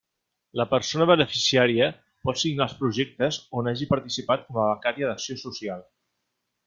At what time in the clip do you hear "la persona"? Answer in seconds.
0.59-1.05